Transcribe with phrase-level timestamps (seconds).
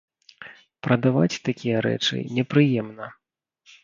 [0.85, 3.11] Прадаваць такія рэчы непрыемна.